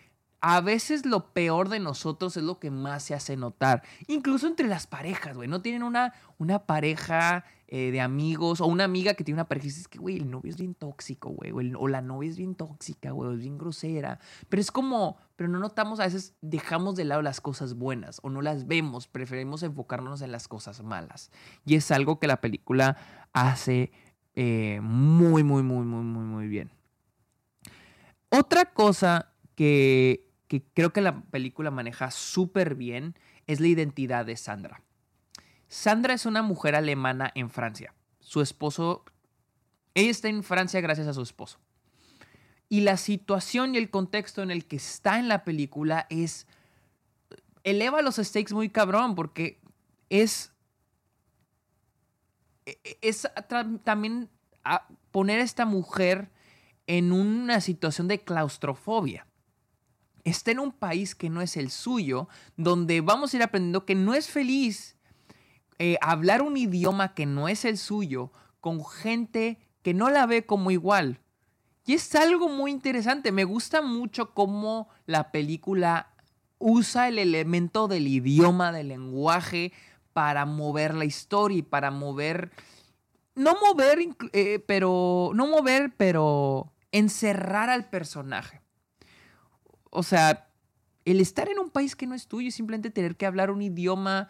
a 0.47 0.61
veces 0.61 1.07
lo 1.07 1.33
peor 1.33 1.69
de 1.69 1.79
nosotros 1.79 2.37
es 2.37 2.43
lo 2.43 2.59
que 2.59 2.69
más 2.69 3.01
se 3.01 3.15
hace 3.15 3.35
notar. 3.35 3.81
Incluso 4.05 4.45
entre 4.45 4.67
las 4.67 4.85
parejas, 4.85 5.35
güey. 5.35 5.49
No 5.49 5.63
tienen 5.63 5.81
una, 5.81 6.13
una 6.37 6.67
pareja 6.67 7.45
eh, 7.67 7.89
de 7.89 7.99
amigos 7.99 8.61
o 8.61 8.67
una 8.67 8.83
amiga 8.83 9.15
que 9.15 9.23
tiene 9.23 9.37
una 9.37 9.47
pareja 9.47 9.65
y 9.65 9.69
dices 9.69 9.87
que, 9.87 9.97
güey, 9.97 10.17
el 10.17 10.29
novio 10.29 10.51
es 10.51 10.57
bien 10.57 10.75
tóxico, 10.75 11.29
güey. 11.29 11.51
O, 11.75 11.87
la 11.87 12.03
novia 12.03 12.29
es 12.29 12.37
bien 12.37 12.53
tóxica, 12.53 13.09
güey. 13.09 13.33
Es 13.33 13.39
bien 13.39 13.57
grosera. 13.57 14.19
Pero 14.47 14.61
es 14.61 14.69
como, 14.69 15.17
pero 15.35 15.49
no 15.49 15.57
notamos, 15.57 15.99
a 15.99 16.03
veces 16.03 16.35
dejamos 16.41 16.95
de 16.95 17.05
lado 17.05 17.23
las 17.23 17.41
cosas 17.41 17.73
buenas 17.73 18.19
o 18.21 18.29
no 18.29 18.43
las 18.43 18.67
vemos. 18.67 19.07
Preferimos 19.07 19.63
enfocarnos 19.63 20.21
en 20.21 20.31
las 20.31 20.47
cosas 20.47 20.83
malas. 20.83 21.31
Y 21.65 21.73
es 21.73 21.89
algo 21.89 22.19
que 22.19 22.27
la 22.27 22.39
película 22.39 22.97
hace 23.33 23.91
eh, 24.35 24.79
muy, 24.83 25.41
muy, 25.41 25.63
muy, 25.63 25.83
muy, 25.87 26.03
muy, 26.03 26.23
muy 26.23 26.47
bien. 26.47 26.69
Otra 28.29 28.65
cosa 28.65 29.31
que 29.55 30.24
que 30.47 30.63
creo 30.73 30.93
que 30.93 31.01
la 31.01 31.21
película 31.23 31.71
maneja 31.71 32.11
súper 32.11 32.75
bien 32.75 33.15
es 33.47 33.59
la 33.59 33.67
identidad 33.67 34.25
de 34.25 34.37
Sandra. 34.37 34.81
Sandra 35.67 36.13
es 36.13 36.25
una 36.25 36.41
mujer 36.41 36.75
alemana 36.75 37.31
en 37.35 37.49
Francia. 37.49 37.93
Su 38.19 38.41
esposo, 38.41 39.03
ella 39.93 40.11
está 40.11 40.29
en 40.29 40.43
Francia 40.43 40.81
gracias 40.81 41.07
a 41.07 41.13
su 41.13 41.21
esposo. 41.21 41.59
Y 42.69 42.81
la 42.81 42.97
situación 42.97 43.75
y 43.75 43.77
el 43.77 43.89
contexto 43.89 44.41
en 44.41 44.51
el 44.51 44.65
que 44.65 44.77
está 44.77 45.19
en 45.19 45.27
la 45.27 45.43
película 45.43 46.07
es, 46.09 46.47
eleva 47.63 48.01
los 48.01 48.15
stakes 48.15 48.53
muy 48.53 48.69
cabrón 48.69 49.15
porque 49.15 49.59
es, 50.09 50.51
es 53.01 53.27
también 53.83 54.29
poner 55.11 55.39
a 55.39 55.43
esta 55.43 55.65
mujer 55.65 56.31
en 56.87 57.11
una 57.11 57.61
situación 57.61 58.07
de 58.07 58.23
claustrofobia 58.23 59.27
está 60.25 60.51
en 60.51 60.59
un 60.59 60.73
país 60.73 61.15
que 61.15 61.29
no 61.29 61.41
es 61.41 61.55
el 61.55 61.71
suyo, 61.71 62.27
donde 62.57 62.99
vamos 62.99 63.33
a 63.33 63.37
ir 63.37 63.43
aprendiendo 63.43 63.85
que 63.85 63.95
no 63.95 64.13
es 64.13 64.27
feliz 64.27 64.95
eh, 65.77 65.97
hablar 66.01 66.41
un 66.41 66.55
idioma 66.55 67.13
que 67.13 67.25
no 67.25 67.47
es 67.47 67.65
el 67.65 67.77
suyo 67.77 68.31
con 68.61 68.85
gente 68.85 69.59
que 69.81 69.93
no 69.93 70.09
la 70.09 70.25
ve 70.25 70.45
como 70.45 70.71
igual. 70.71 71.21
Y 71.85 71.93
es 71.93 72.15
algo 72.15 72.49
muy 72.49 72.71
interesante. 72.71 73.31
Me 73.31 73.43
gusta 73.43 73.81
mucho 73.81 74.33
cómo 74.33 74.89
la 75.05 75.31
película 75.31 76.13
usa 76.57 77.07
el 77.07 77.19
elemento 77.19 77.87
del 77.87 78.07
idioma, 78.07 78.71
del 78.71 78.87
lenguaje, 78.87 79.71
para 80.13 80.45
mover 80.45 80.95
la 80.95 81.05
historia 81.05 81.59
y 81.59 81.61
para 81.61 81.91
mover. 81.91 82.51
No 83.35 83.55
mover, 83.61 83.99
eh, 84.33 84.63
pero. 84.65 85.31
No 85.35 85.45
mover, 85.45 85.93
pero 85.95 86.73
encerrar 86.91 87.69
al 87.69 87.89
personaje. 87.89 88.64
O 89.95 90.03
sea, 90.03 90.49
el 91.05 91.21
estar 91.21 91.49
en 91.49 91.59
un 91.59 91.69
país 91.69 91.95
que 91.95 92.07
no 92.07 92.15
es 92.15 92.27
tuyo 92.27 92.49
y 92.49 92.51
simplemente 92.51 92.89
tener 92.89 93.15
que 93.15 93.25
hablar 93.25 93.49
un 93.49 93.61
idioma, 93.61 94.29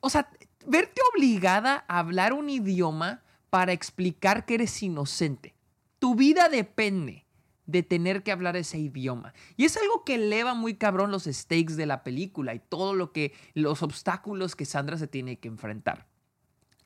o 0.00 0.10
sea, 0.10 0.28
verte 0.66 1.00
obligada 1.14 1.84
a 1.86 2.00
hablar 2.00 2.32
un 2.32 2.50
idioma 2.50 3.22
para 3.50 3.72
explicar 3.72 4.44
que 4.44 4.54
eres 4.54 4.82
inocente. 4.82 5.54
Tu 6.00 6.14
vida 6.16 6.48
depende 6.48 7.24
de 7.66 7.82
tener 7.82 8.22
que 8.22 8.32
hablar 8.32 8.56
ese 8.56 8.78
idioma. 8.78 9.32
Y 9.56 9.64
es 9.64 9.76
algo 9.76 10.04
que 10.04 10.16
eleva 10.16 10.54
muy 10.54 10.74
cabrón 10.74 11.10
los 11.10 11.24
stakes 11.24 11.76
de 11.76 11.86
la 11.86 12.02
película 12.02 12.54
y 12.54 12.58
todo 12.58 12.94
lo 12.94 13.12
que 13.12 13.32
los 13.54 13.82
obstáculos 13.82 14.56
que 14.56 14.64
Sandra 14.64 14.98
se 14.98 15.06
tiene 15.06 15.38
que 15.38 15.48
enfrentar. 15.48 16.06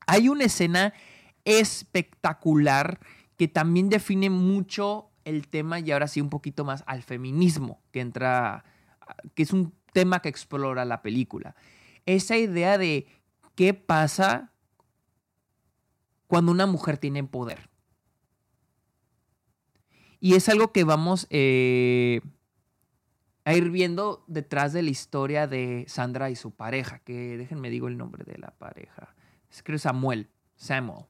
Hay 0.07 0.29
una 0.29 0.45
escena 0.45 0.93
espectacular 1.45 3.01
que 3.37 3.49
también 3.49 3.89
define 3.89 4.31
mucho 4.31 5.08
el 5.29 5.49
tema 5.49 5.81
y 5.81 5.91
ahora 5.91 6.09
sí 6.09 6.21
un 6.21 6.31
poquito 6.31 6.65
más 6.65 6.83
al 6.87 7.03
feminismo, 7.03 7.83
que 7.93 8.01
entra 8.01 8.65
que 9.35 9.43
es 9.43 9.53
un 9.53 9.75
tema 9.93 10.21
que 10.21 10.29
explora 10.29 10.85
la 10.85 11.03
película. 11.03 11.55
Esa 12.07 12.37
idea 12.37 12.79
de 12.79 13.07
qué 13.55 13.75
pasa 13.75 14.53
cuando 16.27 16.53
una 16.53 16.67
mujer 16.67 16.99
tiene 16.99 17.25
poder. 17.25 17.69
Y 20.21 20.35
es 20.35 20.49
algo 20.49 20.73
que 20.73 20.85
vamos 20.85 21.27
eh, 21.31 22.21
a 23.45 23.55
ir 23.55 23.71
viendo 23.71 24.25
detrás 24.27 24.73
de 24.73 24.83
la 24.83 24.91
historia 24.91 25.47
de 25.47 25.85
Sandra 25.89 26.31
y 26.31 26.37
su 26.37 26.51
pareja, 26.51 26.99
que 27.01 27.37
déjenme 27.37 27.71
digo 27.71 27.89
el 27.89 27.97
nombre 27.97 28.25
de 28.25 28.39
la 28.39 28.51
pareja. 28.51 29.15
Es 29.51 29.63
que 29.63 29.79
Samuel, 29.79 30.29
Samuel. 30.57 31.07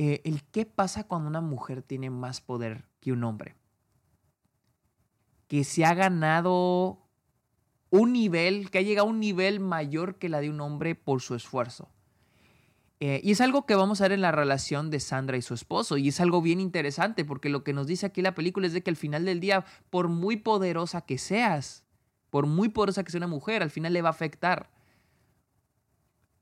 Eh, 0.00 0.22
el 0.22 0.44
qué 0.44 0.64
pasa 0.64 1.08
cuando 1.08 1.28
una 1.28 1.40
mujer 1.40 1.82
tiene 1.82 2.08
más 2.08 2.40
poder 2.40 2.84
que 3.00 3.10
un 3.10 3.24
hombre. 3.24 3.56
Que 5.48 5.64
se 5.64 5.84
ha 5.84 5.92
ganado 5.92 7.00
un 7.90 8.12
nivel, 8.12 8.70
que 8.70 8.78
ha 8.78 8.82
llegado 8.82 9.08
a 9.08 9.10
un 9.10 9.18
nivel 9.18 9.58
mayor 9.58 10.14
que 10.14 10.28
la 10.28 10.40
de 10.40 10.50
un 10.50 10.60
hombre 10.60 10.94
por 10.94 11.20
su 11.20 11.34
esfuerzo. 11.34 11.88
Eh, 13.00 13.20
y 13.24 13.32
es 13.32 13.40
algo 13.40 13.66
que 13.66 13.74
vamos 13.74 14.00
a 14.00 14.04
ver 14.04 14.12
en 14.12 14.20
la 14.20 14.30
relación 14.30 14.90
de 14.90 15.00
Sandra 15.00 15.36
y 15.36 15.42
su 15.42 15.54
esposo. 15.54 15.96
Y 15.96 16.08
es 16.08 16.20
algo 16.20 16.42
bien 16.42 16.60
interesante 16.60 17.24
porque 17.24 17.48
lo 17.48 17.64
que 17.64 17.72
nos 17.72 17.88
dice 17.88 18.06
aquí 18.06 18.22
la 18.22 18.36
película 18.36 18.68
es 18.68 18.72
de 18.74 18.84
que 18.84 18.90
al 18.90 18.96
final 18.96 19.24
del 19.24 19.40
día, 19.40 19.64
por 19.90 20.06
muy 20.06 20.36
poderosa 20.36 21.00
que 21.00 21.18
seas, 21.18 21.82
por 22.30 22.46
muy 22.46 22.68
poderosa 22.68 23.02
que 23.02 23.10
sea 23.10 23.18
una 23.18 23.26
mujer, 23.26 23.64
al 23.64 23.70
final 23.70 23.92
le 23.92 24.02
va 24.02 24.10
a 24.10 24.12
afectar. 24.12 24.70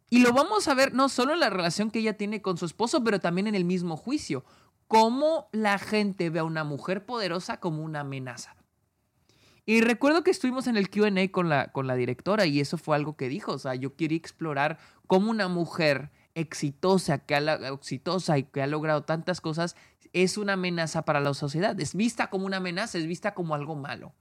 Y 0.09 0.21
lo 0.21 0.33
vamos 0.33 0.69
a 0.69 0.75
ver 0.75 0.95
no 0.95 1.09
solo 1.09 1.35
en 1.35 1.41
la 1.41 1.51
relación 1.51 1.91
que 1.91 1.99
ella 1.99 2.17
tiene 2.17 2.43
con 2.43 2.59
su 2.59 2.65
esposo, 2.65 3.03
pero 3.03 3.21
también 3.21 3.47
en 3.47 3.55
el 3.55 3.65
mismo 3.65 3.97
juicio. 3.97 4.45
Cómo 4.87 5.49
la 5.53 5.79
gente 5.79 6.31
ve 6.31 6.39
a 6.39 6.45
una 6.45 6.63
mujer 6.63 7.05
poderosa 7.05 7.59
como 7.59 7.83
una 7.83 8.01
amenaza. 8.01 8.55
Y 9.65 9.81
recuerdo 9.81 10.23
que 10.23 10.31
estuvimos 10.31 10.69
en 10.69 10.77
el 10.77 10.91
QA 10.91 11.11
con 11.33 11.49
la, 11.49 11.73
con 11.73 11.89
la 11.89 11.97
directora 11.97 12.47
y 12.47 12.61
eso 12.61 12.79
fue 12.79 12.95
algo 12.95 13.17
que 13.17 13.29
dijo. 13.29 13.53
O 13.53 13.59
sea, 13.59 13.75
yo 13.75 13.97
quería 13.97 14.17
explorar 14.17 14.79
cómo 15.09 15.29
una 15.29 15.49
mujer 15.49 16.13
exitosa, 16.37 17.19
que 17.19 17.35
ha, 17.35 17.69
exitosa 17.69 18.39
y 18.39 18.45
que 18.45 18.63
ha 18.63 18.69
logrado 18.69 19.03
tantas 19.03 19.41
cosas 19.41 19.75
es 20.13 20.39
una 20.39 20.53
amenaza 20.53 21.05
para 21.05 21.21
la 21.21 21.35
sociedad. 21.35 21.79
Es 21.81 21.95
vista 21.95 22.31
como 22.31 22.47
una 22.47 22.59
amenaza, 22.59 22.97
es 22.97 23.07
vista 23.07 23.35
como 23.35 23.55
algo 23.55 23.75
malo. 23.75 24.15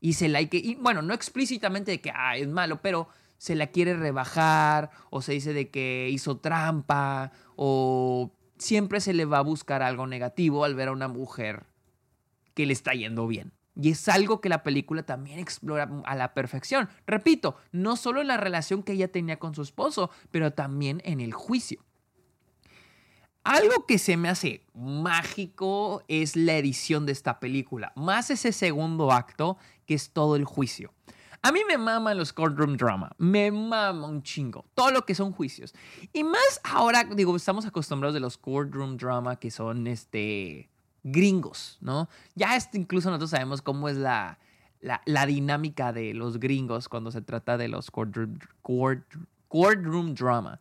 Y 0.00 0.14
se 0.14 0.28
la 0.28 0.38
hay 0.38 0.48
que, 0.48 0.56
y 0.56 0.74
bueno, 0.74 1.00
no 1.00 1.14
explícitamente 1.14 1.92
de 1.92 2.00
que 2.00 2.10
ah, 2.14 2.36
es 2.36 2.48
malo, 2.48 2.80
pero 2.82 3.08
se 3.40 3.54
la 3.54 3.68
quiere 3.68 3.96
rebajar 3.96 4.90
o 5.08 5.22
se 5.22 5.32
dice 5.32 5.54
de 5.54 5.70
que 5.70 6.10
hizo 6.10 6.36
trampa 6.36 7.32
o 7.56 8.30
siempre 8.58 9.00
se 9.00 9.14
le 9.14 9.24
va 9.24 9.38
a 9.38 9.42
buscar 9.42 9.82
algo 9.82 10.06
negativo 10.06 10.62
al 10.62 10.74
ver 10.74 10.88
a 10.88 10.92
una 10.92 11.08
mujer 11.08 11.64
que 12.52 12.66
le 12.66 12.74
está 12.74 12.92
yendo 12.92 13.26
bien. 13.26 13.54
Y 13.74 13.92
es 13.92 14.06
algo 14.10 14.42
que 14.42 14.50
la 14.50 14.62
película 14.62 15.04
también 15.04 15.38
explora 15.38 15.90
a 16.04 16.14
la 16.16 16.34
perfección. 16.34 16.90
Repito, 17.06 17.56
no 17.72 17.96
solo 17.96 18.20
en 18.20 18.26
la 18.26 18.36
relación 18.36 18.82
que 18.82 18.92
ella 18.92 19.10
tenía 19.10 19.38
con 19.38 19.54
su 19.54 19.62
esposo, 19.62 20.10
pero 20.30 20.52
también 20.52 21.00
en 21.06 21.20
el 21.20 21.32
juicio. 21.32 21.82
Algo 23.42 23.86
que 23.86 23.96
se 23.96 24.18
me 24.18 24.28
hace 24.28 24.66
mágico 24.74 26.04
es 26.08 26.36
la 26.36 26.58
edición 26.58 27.06
de 27.06 27.12
esta 27.12 27.40
película, 27.40 27.94
más 27.96 28.28
ese 28.28 28.52
segundo 28.52 29.12
acto 29.12 29.56
que 29.86 29.94
es 29.94 30.10
todo 30.10 30.36
el 30.36 30.44
juicio. 30.44 30.92
A 31.42 31.52
mí 31.52 31.60
me 31.66 31.78
maman 31.78 32.18
los 32.18 32.34
courtroom 32.34 32.76
drama, 32.76 33.10
me 33.16 33.50
mama 33.50 34.06
un 34.06 34.22
chingo, 34.22 34.66
todo 34.74 34.90
lo 34.90 35.06
que 35.06 35.14
son 35.14 35.32
juicios. 35.32 35.74
Y 36.12 36.22
más 36.22 36.60
ahora, 36.64 37.04
digo, 37.04 37.34
estamos 37.34 37.64
acostumbrados 37.64 38.12
de 38.12 38.20
los 38.20 38.36
courtroom 38.36 38.98
drama 38.98 39.36
que 39.36 39.50
son 39.50 39.86
este 39.86 40.68
gringos, 41.02 41.78
¿no? 41.80 42.10
Ya 42.34 42.56
este, 42.56 42.76
incluso 42.76 43.08
nosotros 43.08 43.30
sabemos 43.30 43.62
cómo 43.62 43.88
es 43.88 43.96
la, 43.96 44.38
la, 44.80 45.26
dinámica 45.26 45.94
de 45.94 46.12
los 46.12 46.38
gringos 46.38 46.90
cuando 46.90 47.10
se 47.10 47.22
trata 47.22 47.56
de 47.56 47.68
los 47.68 47.90
courtroom, 47.90 48.38
drama. 50.14 50.60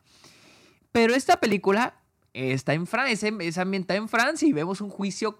Pero 0.93 1.13
esta 1.13 1.41
película 1.41 1.95
está 2.33 2.73
en 2.73 2.87
Francia, 2.87 3.31
es 3.39 3.57
ambientada 3.57 3.97
en 3.97 4.07
Francia 4.07 4.47
y 4.47 4.53
vemos 4.53 4.79
un 4.79 4.89
juicio, 4.89 5.39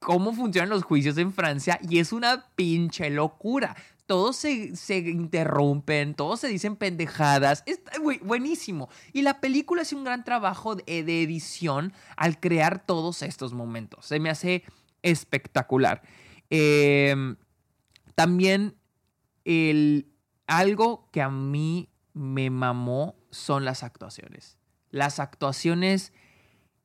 cómo 0.00 0.34
funcionan 0.34 0.68
los 0.68 0.84
juicios 0.84 1.16
en 1.16 1.32
Francia 1.32 1.78
y 1.88 1.98
es 1.98 2.12
una 2.12 2.46
pinche 2.54 3.08
locura 3.08 3.74
todos 4.06 4.36
se, 4.36 4.72
interrumpen, 4.98 6.14
todos 6.14 6.40
se 6.40 6.48
dicen 6.48 6.76
pendejadas. 6.76 7.62
Está 7.66 7.92
buenísimo. 8.22 8.88
Y 9.12 9.22
la 9.22 9.40
película 9.40 9.82
hace 9.82 9.96
un 9.96 10.04
gran 10.04 10.24
trabajo 10.24 10.76
de, 10.76 11.22
edición 11.22 11.92
al 12.16 12.38
crear 12.38 12.84
todos 12.84 13.22
estos 13.22 13.52
momentos. 13.52 14.06
Se 14.06 14.20
me 14.20 14.30
hace 14.30 14.62
espectacular. 15.02 16.02
Em, 16.50 17.36
también 18.14 18.76
el, 19.44 20.08
algo 20.46 21.08
que 21.12 21.22
a 21.22 21.28
mí 21.28 21.90
me 22.12 22.48
mamó 22.50 23.16
son 23.30 23.64
las 23.64 23.82
actuaciones. 23.82 24.56
Las 24.90 25.18
actuaciones 25.18 26.12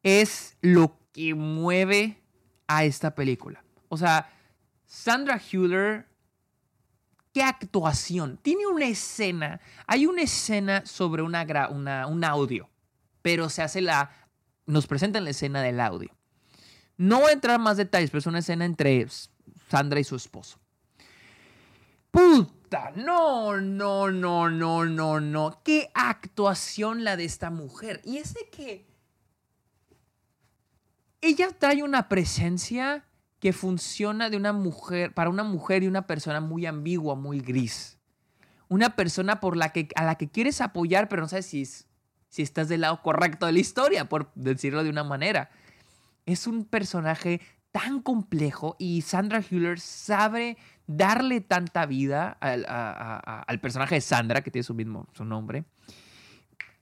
es 0.04 0.58
lo 0.62 0.98
que 1.14 1.36
mueve 1.36 2.22
a 2.68 2.84
esta 2.84 3.14
película. 3.14 3.64
O 3.90 3.98
sea, 3.98 4.30
Sandra 4.86 5.40
Hüller 5.40 6.11
qué 7.34 7.44
actuación. 7.44 8.38
Tiene 8.42 8.68
una 8.68 8.86
escena, 8.86 9.62
hay 9.88 10.06
una 10.06 10.22
escena 10.22 10.86
sobre 10.86 11.22
una, 11.22 11.68
un 11.70 12.24
audio, 12.24 12.70
pero 13.22 13.50
se 13.50 13.62
hace 13.62 13.82
la, 13.82 14.12
nos 14.66 14.88
presentan 14.88 15.24
la 15.24 15.32
escena 15.32 15.62
del 15.62 15.80
audio. 15.80 16.16
No 16.98 17.20
voy 17.20 17.32
a 17.32 17.34
entrar 17.34 17.56
en 17.56 17.62
más 17.62 17.78
detalles, 17.78 18.10
pero 18.12 18.20
es 18.20 18.28
una 18.28 18.40
escena 18.40 18.66
entre 18.66 19.08
Sandra 19.70 20.00
y 20.00 20.04
su 20.04 20.16
esposo. 20.16 20.60
Puta, 22.12 22.92
no, 22.96 23.58
no, 23.58 24.12
no, 24.12 24.50
no, 24.50 24.86
no, 24.86 25.20
no. 25.20 25.62
Qué 25.64 25.90
actuación 25.94 27.04
la 27.04 27.16
de 27.16 27.26
esta 27.26 27.50
mujer. 27.50 28.02
Y 28.04 28.18
es 28.18 28.34
de 28.34 28.50
que 28.50 28.86
ella 31.22 31.50
trae 31.58 31.84
una 31.84 32.10
presencia 32.10 33.06
que 33.42 33.54
funciona 33.54 34.30
de 34.30 34.38
una 34.38 34.54
mujer, 34.54 35.14
para 35.16 35.32
una 35.32 35.44
mujer 35.44 35.82
y 35.82 35.88
una 35.88 36.06
persona 36.06 36.40
muy 36.40 36.68
ambigua, 36.68 37.16
muy 37.16 37.40
gris. 37.40 37.98
Una 38.70 38.96
persona 38.96 39.40
por 39.40 39.58
la 39.58 39.74
que, 39.74 39.90
a 39.96 40.06
la 40.06 40.16
que 40.16 40.30
quieres 40.30 40.62
apoyar, 40.62 41.10
pero 41.10 41.24
no 41.24 41.28
sabes 41.28 41.48
si, 41.48 41.66
si 41.66 42.44
estás 42.44 42.70
del 42.70 42.82
lado 42.82 43.02
correcto 43.02 43.48
de 43.48 43.54
la 43.54 43.60
historia, 43.60 44.08
por 44.08 44.32
decirlo 44.36 44.84
de 44.84 44.92
una 44.92 45.04
manera. 45.04 45.50
Es 46.28 46.46
un 46.46 46.66
personaje 46.66 47.42
tan 47.72 48.02
complejo 48.02 48.76
y 48.78 49.02
Sandra 49.02 49.42
Hüller 49.42 49.80
sabe 49.80 50.58
darle 50.86 51.42
tanta 51.42 51.88
vida 51.88 52.38
al, 52.42 52.64
al, 52.68 53.60
personaje 53.60 53.96
de 53.96 54.02
Sandra, 54.02 54.42
que 54.42 54.52
tiene 54.52 54.64
su 54.64 54.76
mismo 54.76 55.08
su 55.14 55.26
nombre. 55.26 55.66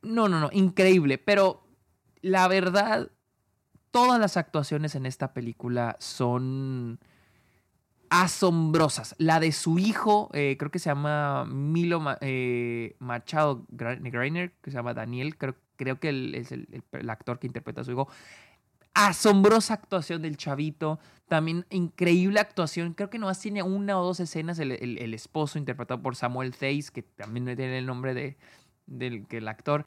No, 0.01 0.27
no, 0.27 0.41
no, 0.41 0.49
increíble. 0.51 1.17
Pero 1.17 1.63
la 2.21 2.49
verdad, 2.49 3.09
todas 3.91 4.19
las 4.19 4.37
actuaciones 4.37 4.95
en 4.95 5.05
esta 5.05 5.33
película 5.33 5.95
son 5.99 6.99
asombrosas. 8.09 9.15
La 9.17 9.39
de 9.39 9.51
su 9.51 9.79
hijo, 9.79 10.29
eh, 10.33 10.55
creo 10.57 10.71
que 10.71 10.79
se 10.79 10.89
llama 10.89 11.45
Milo 11.45 12.03
eh, 12.21 12.95
Machado 12.99 13.65
Greiner, 13.69 14.53
que 14.61 14.71
se 14.71 14.77
llama 14.77 14.93
Daniel, 14.93 15.37
creo, 15.37 15.55
creo 15.75 15.99
que 15.99 16.09
es 16.33 16.51
el, 16.51 16.83
actor 17.09 17.39
que 17.39 17.47
interpreta 17.47 17.81
a 17.81 17.83
su 17.83 17.91
hijo. 17.91 18.07
Asombrosa 18.95 19.75
actuación 19.75 20.23
del 20.23 20.35
chavito, 20.35 20.99
también 21.27 21.65
increíble 21.69 22.39
actuación. 22.39 22.93
Creo 22.93 23.09
que 23.09 23.19
nomás 23.19 23.39
tiene 23.39 23.61
una 23.63 23.99
o 23.99 24.03
dos 24.03 24.19
escenas 24.19 24.57
el, 24.59 24.71
esposo 25.13 25.59
interpretado 25.59 26.01
por 26.01 26.15
Samuel 26.15 26.55
Theis, 26.55 26.91
que 26.91 27.03
también 27.03 27.45
tiene 27.45 27.77
el 27.77 27.85
nombre 27.85 28.13
de, 28.13 28.37
del 28.87 29.47
actor. 29.47 29.85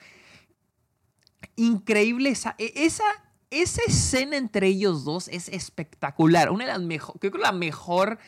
Increíble 1.57 2.31
esa, 2.31 2.55
e, 2.59 2.73
esa 2.77 3.05
esa 3.53 3.83
escena 3.87 4.37
entre 4.39 4.67
ellos 4.67 5.05
dos 5.05 5.29
es 5.29 5.49
espectacular. 5.51 6.51
Una 6.51 6.65
de 6.65 6.73
las 6.73 6.81
mejores, 6.81 7.21
creo 7.21 7.33
que 7.33 7.39
la 7.39 7.53
mejor 7.53 8.19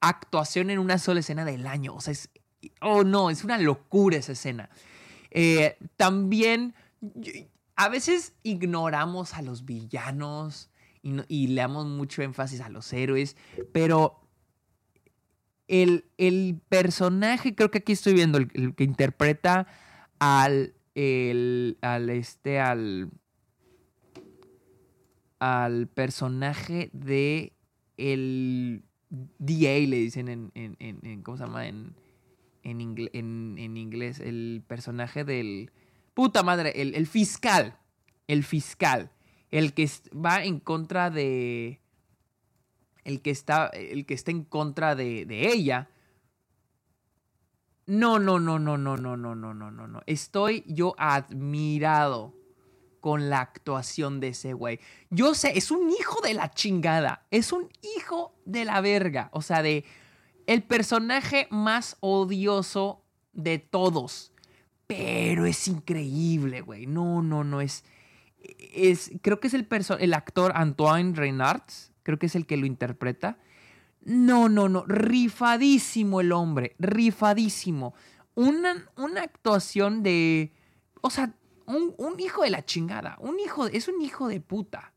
actuación 0.00 0.68
en 0.70 0.78
una 0.78 0.98
sola 0.98 1.20
escena 1.20 1.46
del 1.46 1.66
año. 1.66 1.94
O 1.94 2.00
sea, 2.00 2.12
es, 2.12 2.28
oh 2.82 3.02
no, 3.02 3.30
es 3.30 3.44
una 3.44 3.56
locura 3.56 4.18
esa 4.18 4.32
escena. 4.32 4.68
Eh, 5.30 5.78
también, 5.96 6.74
a 7.76 7.88
veces 7.88 8.34
ignoramos 8.42 9.34
a 9.34 9.42
los 9.42 9.64
villanos 9.64 10.70
y, 11.02 11.46
le 11.48 11.60
damos 11.60 11.86
mucho 11.86 12.20
énfasis 12.20 12.60
a 12.60 12.68
los 12.68 12.92
héroes, 12.92 13.36
pero 13.72 14.20
el, 15.66 16.04
el 16.18 16.60
personaje, 16.68 17.54
creo 17.54 17.70
que 17.70 17.78
aquí 17.78 17.92
estoy 17.92 18.12
viendo, 18.12 18.36
el, 18.36 18.74
que 18.74 18.84
interpreta 18.84 19.66
al, 20.18 20.74
el, 20.94 21.78
al, 21.80 22.10
este, 22.10 22.60
al, 22.60 23.10
al 25.38 25.88
personaje 25.88 26.90
de 26.92 27.52
el 27.96 28.84
DA, 29.10 29.78
le 29.86 29.96
dicen 29.96 30.28
en, 30.28 30.50
en, 30.54 30.76
en, 30.78 31.22
¿cómo 31.22 31.36
se 31.36 31.44
llama? 31.44 31.66
En, 31.66 31.94
en, 32.62 33.08
en, 33.58 33.76
inglés, 33.76 34.20
el 34.20 34.62
personaje 34.66 35.24
del, 35.24 35.70
puta 36.14 36.42
madre, 36.42 36.72
el, 36.80 36.94
el 36.94 37.06
fiscal, 37.06 37.78
el 38.26 38.44
fiscal 38.44 39.10
el 39.50 39.74
que 39.74 39.90
va 40.14 40.44
en 40.44 40.60
contra 40.60 41.10
de. 41.10 41.80
El 43.04 43.22
que 43.22 43.30
está, 43.30 43.68
el 43.68 44.04
que 44.04 44.14
está 44.14 44.30
en 44.30 44.44
contra 44.44 44.94
de, 44.94 45.24
de 45.24 45.50
ella. 45.50 45.88
No, 47.86 48.18
no, 48.18 48.38
no, 48.38 48.58
no, 48.58 48.76
no, 48.76 48.96
no, 48.98 49.16
no, 49.16 49.34
no, 49.34 49.54
no, 49.54 49.70
no, 49.70 49.88
no. 49.88 50.02
Estoy 50.04 50.62
yo 50.66 50.94
admirado 50.98 52.34
con 53.08 53.30
la 53.30 53.40
actuación 53.40 54.20
de 54.20 54.28
ese 54.28 54.52
güey. 54.52 54.80
Yo 55.08 55.34
sé, 55.34 55.56
es 55.56 55.70
un 55.70 55.90
hijo 55.90 56.20
de 56.20 56.34
la 56.34 56.50
chingada. 56.50 57.24
Es 57.30 57.54
un 57.54 57.70
hijo 57.96 58.34
de 58.44 58.66
la 58.66 58.82
verga. 58.82 59.30
O 59.32 59.40
sea, 59.40 59.62
de 59.62 59.86
el 60.46 60.62
personaje 60.62 61.48
más 61.50 61.96
odioso 62.00 63.02
de 63.32 63.58
todos. 63.58 64.32
Pero 64.86 65.46
es 65.46 65.68
increíble, 65.68 66.60
güey. 66.60 66.86
No, 66.86 67.22
no, 67.22 67.44
no, 67.44 67.62
es 67.62 67.82
es, 68.74 69.10
creo 69.22 69.40
que 69.40 69.48
es 69.48 69.54
el, 69.54 69.66
el 70.00 70.12
actor 70.12 70.52
Antoine 70.54 71.14
Reynards, 71.14 71.92
creo 72.02 72.18
que 72.18 72.26
es 72.26 72.34
el 72.34 72.44
que 72.44 72.58
lo 72.58 72.66
interpreta. 72.66 73.38
No, 74.02 74.50
no, 74.50 74.68
no, 74.68 74.84
rifadísimo 74.86 76.20
el 76.20 76.32
hombre, 76.32 76.76
rifadísimo. 76.78 77.94
Una, 78.34 78.86
una 78.98 79.22
actuación 79.22 80.02
de, 80.02 80.52
o 81.00 81.08
sea, 81.08 81.34
un, 81.68 82.20
hijo 82.20 82.42
de 82.42 82.50
la 82.50 82.64
chingada, 82.64 83.16
un 83.20 83.38
hijo, 83.38 83.66
es 83.66 83.88
un 83.88 84.00
hijo 84.00 84.28
de 84.28 84.40
puta. 84.40 84.92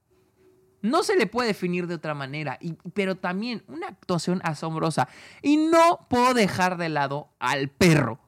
No 0.82 1.04
se 1.04 1.16
le 1.16 1.28
puede 1.28 1.50
definir 1.50 1.86
de 1.86 1.96
otra 1.96 2.16
manera, 2.16 2.58
pero 2.94 3.16
también 3.16 3.64
una 3.68 3.88
actuación 3.88 4.42
asombrosa. 4.44 5.08
Y 5.42 5.58
no 5.58 6.08
puedo 6.10 6.34
dejar 6.34 6.78
de 6.78 6.90
lado 6.90 7.30
al 7.40 7.70
perro. 7.70 8.20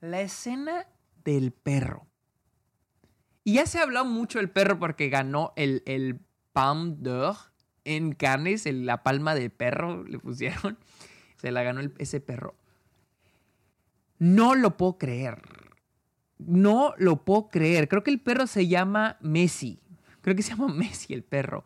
La 0.00 0.20
escena 0.20 0.88
del 1.24 1.52
perro. 1.52 2.06
Y 3.44 3.54
ya 3.54 3.66
se 3.66 3.78
ha 3.78 3.82
hablado 3.82 4.06
mucho 4.06 4.38
del 4.38 4.50
perro 4.50 4.78
porque 4.78 5.10
ganó 5.10 5.52
el, 5.54 5.82
el 5.86 6.18
Palme 6.52 6.96
d'Or 6.98 7.36
en 7.84 8.12
Cannes, 8.14 8.66
la 8.66 9.02
palma 9.02 9.34
de 9.34 9.50
perro 9.50 10.02
le 10.04 10.18
pusieron. 10.18 10.78
Se 11.36 11.52
la 11.52 11.62
ganó 11.62 11.82
ese 11.98 12.20
perro. 12.20 12.54
No 14.18 14.54
lo 14.54 14.76
puedo 14.76 14.98
creer. 14.98 15.42
No 16.46 16.94
lo 16.98 17.24
puedo 17.24 17.48
creer. 17.48 17.88
Creo 17.88 18.02
que 18.02 18.10
el 18.10 18.20
perro 18.20 18.46
se 18.46 18.66
llama 18.66 19.18
Messi. 19.20 19.80
Creo 20.20 20.36
que 20.36 20.42
se 20.42 20.50
llama 20.50 20.68
Messi 20.74 21.14
el 21.14 21.24
perro. 21.24 21.64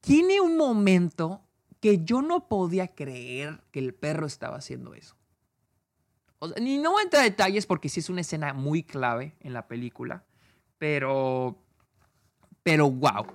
Tiene 0.00 0.40
un 0.40 0.56
momento 0.56 1.42
que 1.80 2.04
yo 2.04 2.22
no 2.22 2.48
podía 2.48 2.88
creer 2.88 3.62
que 3.72 3.80
el 3.80 3.94
perro 3.94 4.26
estaba 4.26 4.56
haciendo 4.56 4.94
eso. 4.94 5.16
ni 6.60 6.78
no 6.78 6.92
voy 6.92 7.00
a 7.00 7.04
entrar 7.04 7.22
a 7.22 7.24
detalles 7.24 7.66
porque 7.66 7.88
sí 7.88 8.00
es 8.00 8.08
una 8.08 8.20
escena 8.20 8.52
muy 8.52 8.82
clave 8.82 9.34
en 9.40 9.52
la 9.52 9.66
película. 9.66 10.24
Pero, 10.78 11.58
pero 12.62 12.90
wow. 12.90 13.26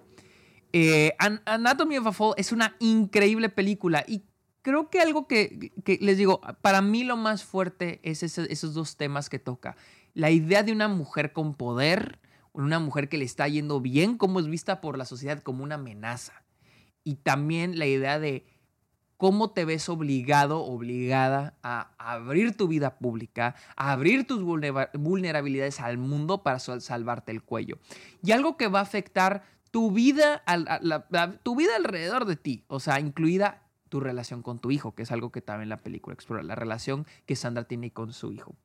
Eh, 0.73 1.13
Anatomy 1.45 1.97
of 1.97 2.07
a 2.07 2.11
Fall 2.11 2.33
es 2.37 2.51
una 2.51 2.75
increíble 2.79 3.49
película 3.49 4.03
y 4.07 4.23
creo 4.67 4.89
que 4.89 4.99
algo 4.99 5.27
que, 5.27 5.71
les 6.01 6.17
digo, 6.17 6.41
para 6.61 6.81
mí 6.81 7.05
lo 7.05 7.15
más 7.15 7.45
fuerte 7.45 8.01
es 8.03 8.21
esos 8.21 8.73
dos 8.73 8.97
temas 8.97 9.29
que 9.29 9.39
toca. 9.39 9.77
La 10.17 10.31
idea 10.31 10.63
de 10.63 10.71
una 10.71 10.87
mujer 10.87 11.31
con 11.31 11.53
poder, 11.53 12.17
una 12.51 12.79
mujer 12.79 13.07
que 13.07 13.19
le 13.19 13.25
está 13.25 13.47
yendo 13.47 13.81
bien, 13.81 14.17
como 14.17 14.39
es 14.39 14.47
vista 14.47 14.81
por 14.81 14.97
la 14.97 15.05
sociedad 15.05 15.43
como 15.43 15.63
una 15.63 15.75
amenaza. 15.75 16.41
Y 17.03 17.17
también 17.17 17.77
la 17.77 17.85
idea 17.85 18.17
de 18.17 18.47
cómo 19.17 19.51
te 19.51 19.63
ves 19.63 19.89
obligado, 19.89 20.65
obligada 20.65 21.55
a 21.61 21.91
abrir 21.99 22.57
tu 22.57 22.67
vida 22.67 22.97
pública, 22.97 23.53
a 23.75 23.91
abrir 23.91 24.25
tus 24.25 24.41
vulnerabilidades 24.41 25.79
al 25.81 25.99
mundo 25.99 26.41
para 26.41 26.57
salvarte 26.57 27.31
el 27.31 27.43
cuello. 27.43 27.77
Y 28.23 28.31
algo 28.31 28.57
que 28.57 28.69
va 28.69 28.79
a 28.79 28.81
afectar 28.81 29.43
tu 29.69 29.91
vida, 29.91 30.43
tu 31.43 31.55
vida 31.55 31.75
alrededor 31.75 32.25
de 32.25 32.37
ti, 32.37 32.63
o 32.69 32.79
sea, 32.79 32.99
incluida 32.99 33.61
tu 33.87 33.99
relación 33.99 34.41
con 34.41 34.57
tu 34.57 34.71
hijo, 34.71 34.95
que 34.95 35.03
es 35.03 35.11
algo 35.11 35.31
que 35.31 35.41
también 35.41 35.69
la 35.69 35.77
película 35.77 36.15
explora, 36.15 36.41
la 36.41 36.55
relación 36.55 37.05
que 37.27 37.35
Sandra 37.35 37.65
tiene 37.65 37.91
con 37.91 38.13
su 38.13 38.31
hijo. 38.31 38.55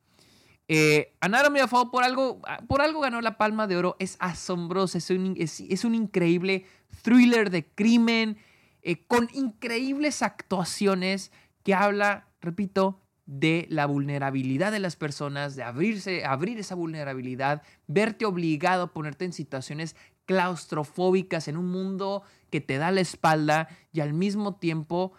Eh, 0.67 1.13
Anatomy 1.19 1.59
of 1.59 1.73
por 1.91 2.03
algo, 2.03 2.41
por 2.67 2.81
algo 2.81 3.01
ganó 3.01 3.21
la 3.21 3.37
Palma 3.37 3.67
de 3.67 3.77
Oro, 3.77 3.95
es 3.99 4.15
asombroso, 4.19 4.97
es 4.97 5.09
es 5.09 5.83
un 5.83 5.95
increíble 5.95 6.65
thriller 7.01 7.49
de 7.49 7.65
crimen, 7.65 8.37
eh, 8.81 9.05
con 9.05 9.29
increíbles 9.33 10.21
actuaciones 10.21 11.31
que 11.63 11.73
habla, 11.73 12.27
repito, 12.41 12.99
de 13.25 13.65
la 13.69 13.85
vulnerabilidad 13.85 14.71
de 14.71 14.79
las 14.79 14.97
personas, 14.97 15.55
de 15.55 15.63
abrirse, 15.63 16.25
abrir 16.25 16.59
esa 16.59 16.75
vulnerabilidad, 16.75 17.61
verte 17.87 18.25
obligado 18.25 18.83
a 18.83 18.93
ponerte 18.93 19.23
en 19.23 19.31
situaciones 19.31 19.95
claustrofóbicas 20.25 21.47
en 21.47 21.57
un 21.57 21.67
mundo 21.67 22.23
que 22.49 22.59
te 22.61 22.77
da 22.77 22.91
la 22.91 23.01
espalda 23.01 23.69
y 23.93 24.01
al 24.01 24.13
mismo 24.13 24.55
tiempo 24.55 25.13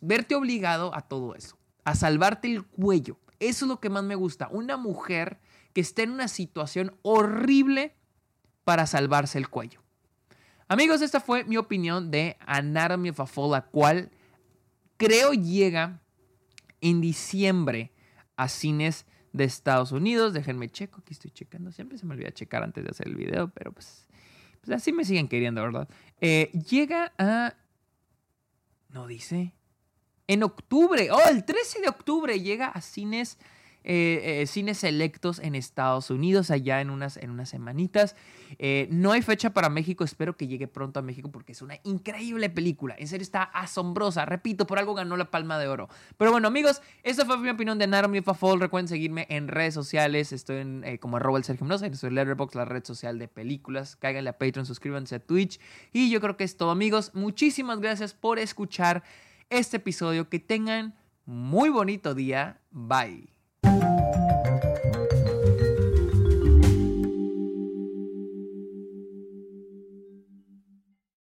verte 0.00 0.34
obligado 0.34 0.94
a 0.94 1.02
todo 1.02 1.34
eso, 1.34 1.58
a 1.84 1.94
salvarte 1.94 2.48
el 2.48 2.64
cuello. 2.64 3.18
Eso 3.40 3.64
es 3.64 3.68
lo 3.68 3.80
que 3.80 3.90
más 3.90 4.04
me 4.04 4.14
gusta. 4.14 4.48
Una 4.48 4.76
mujer 4.76 5.40
que 5.72 5.80
esté 5.80 6.02
en 6.02 6.12
una 6.12 6.28
situación 6.28 6.94
horrible 7.02 7.94
para 8.64 8.86
salvarse 8.86 9.38
el 9.38 9.48
cuello. 9.48 9.80
Amigos, 10.68 11.02
esta 11.02 11.20
fue 11.20 11.42
mi 11.44 11.56
opinión 11.56 12.10
de 12.10 12.36
Anatomy 12.46 13.10
of 13.10 13.20
a 13.20 13.26
Fall, 13.26 13.50
la 13.50 13.62
cual 13.62 14.10
creo 14.96 15.32
llega 15.32 16.00
en 16.80 17.00
diciembre 17.00 17.92
a 18.36 18.48
cines 18.48 19.06
de 19.32 19.44
Estados 19.44 19.90
Unidos. 19.90 20.32
Déjenme 20.32 20.68
checo, 20.68 21.00
aquí 21.00 21.12
estoy 21.12 21.30
checando. 21.30 21.72
Siempre 21.72 21.98
se 21.98 22.06
me 22.06 22.14
olvida 22.14 22.30
checar 22.30 22.62
antes 22.62 22.84
de 22.84 22.90
hacer 22.90 23.08
el 23.08 23.16
video, 23.16 23.48
pero 23.48 23.72
pues, 23.72 24.06
pues 24.60 24.76
así 24.76 24.92
me 24.92 25.04
siguen 25.04 25.28
queriendo, 25.28 25.62
¿verdad? 25.62 25.88
Eh, 26.20 26.52
llega 26.68 27.12
a... 27.18 27.54
No 28.90 29.06
dice. 29.06 29.54
En 30.30 30.44
octubre, 30.44 31.10
oh, 31.10 31.28
el 31.28 31.44
13 31.44 31.80
de 31.80 31.88
octubre 31.88 32.38
llega 32.38 32.68
a 32.68 32.80
cines 32.80 33.36
eh, 33.82 34.42
eh, 34.42 34.46
cines 34.46 34.78
selectos 34.78 35.40
en 35.40 35.56
Estados 35.56 36.10
Unidos, 36.10 36.52
allá 36.52 36.80
en 36.80 36.90
unas, 36.90 37.16
en 37.16 37.30
unas 37.30 37.48
semanitas. 37.48 38.14
Eh, 38.60 38.86
no 38.92 39.10
hay 39.10 39.22
fecha 39.22 39.54
para 39.54 39.70
México, 39.70 40.04
espero 40.04 40.36
que 40.36 40.46
llegue 40.46 40.68
pronto 40.68 41.00
a 41.00 41.02
México 41.02 41.32
porque 41.32 41.50
es 41.50 41.62
una 41.62 41.80
increíble 41.82 42.48
película. 42.48 42.94
En 42.96 43.08
serio, 43.08 43.22
está 43.24 43.42
asombrosa. 43.42 44.24
Repito, 44.24 44.68
por 44.68 44.78
algo 44.78 44.94
ganó 44.94 45.16
la 45.16 45.32
Palma 45.32 45.58
de 45.58 45.66
Oro. 45.66 45.88
Pero 46.16 46.30
bueno, 46.30 46.46
amigos, 46.46 46.80
esa 47.02 47.24
fue 47.24 47.38
mi 47.38 47.48
opinión 47.48 47.78
de 47.78 47.86
Anatomy 47.86 48.22
of. 48.24 48.60
Recuerden 48.60 48.86
seguirme 48.86 49.26
en 49.30 49.48
redes 49.48 49.74
sociales. 49.74 50.30
Estoy 50.30 50.58
en, 50.58 50.98
como 50.98 51.16
arroba 51.16 51.38
el 51.38 51.44
Sergio 51.44 51.64
Mendoza, 51.64 51.86
en 51.86 52.14
Letterboxd, 52.14 52.54
la 52.54 52.66
red 52.66 52.84
social 52.84 53.18
de 53.18 53.26
películas. 53.26 53.96
Cáiganle 53.96 54.30
a 54.30 54.38
Patreon, 54.38 54.66
suscríbanse 54.66 55.16
a 55.16 55.18
Twitch. 55.18 55.58
Y 55.92 56.10
yo 56.10 56.20
creo 56.20 56.36
que 56.36 56.44
es 56.44 56.56
todo, 56.56 56.70
amigos. 56.70 57.10
Muchísimas 57.14 57.80
gracias 57.80 58.12
por 58.14 58.38
escuchar 58.38 59.02
este 59.50 59.76
episodio. 59.76 60.28
Que 60.28 60.38
tengan 60.38 60.94
muy 61.26 61.68
bonito 61.68 62.14
día. 62.14 62.60
Bye. 62.70 63.39